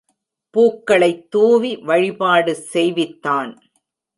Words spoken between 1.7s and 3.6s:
வழிபாடு செய் வித்தான்.